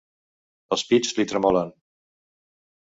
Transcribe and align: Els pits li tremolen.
Els 0.77 0.85
pits 0.93 1.13
li 1.21 1.27
tremolen. 1.33 1.71